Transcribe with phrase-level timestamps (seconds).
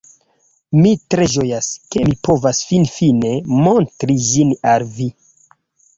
[0.77, 5.11] Mi tre ĝojas, ke mi povas finfine montri ĝin al vi